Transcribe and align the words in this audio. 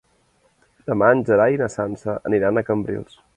Demà 0.91 1.09
en 1.17 1.21
Gerai 1.27 1.57
i 1.57 1.61
na 1.63 1.67
Sança 1.75 2.17
aniran 2.31 2.63
a 2.63 2.65
Cambrils. 2.71 3.21